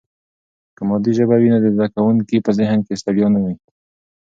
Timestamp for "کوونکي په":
1.95-2.51